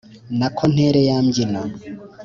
[0.39, 1.61] Nako ntere ya mbyino